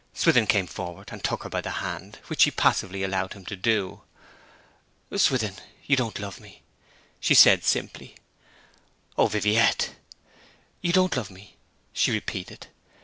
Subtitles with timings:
[0.15, 3.55] Swithin came forward, and took her by the hand, which she passively allowed him to
[3.55, 4.01] do.
[5.15, 6.63] 'Swithin, you don't love me,'
[7.19, 8.15] she said simply.
[9.15, 9.93] 'O Viviette!'
[10.81, 11.55] 'You don't love me,'
[11.93, 12.65] she repeated.